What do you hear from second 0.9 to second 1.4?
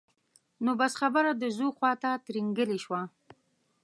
نو خبره